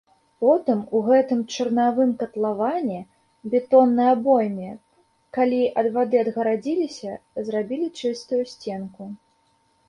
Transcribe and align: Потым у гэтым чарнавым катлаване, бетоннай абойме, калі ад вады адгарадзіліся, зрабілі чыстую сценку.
Потым 0.43 0.79
у 0.99 0.99
гэтым 1.07 1.39
чарнавым 1.55 2.13
катлаване, 2.21 2.97
бетоннай 3.55 4.09
абойме, 4.15 4.71
калі 5.39 5.61
ад 5.83 5.87
вады 5.99 6.17
адгарадзіліся, 6.23 7.13
зрабілі 7.51 7.87
чыстую 8.03 8.43
сценку. 8.55 9.03